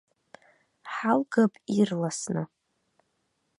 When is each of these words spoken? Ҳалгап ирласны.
Ҳалгап 0.93 1.53
ирласны. 1.79 2.43